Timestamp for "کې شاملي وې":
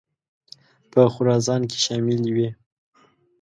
1.69-2.49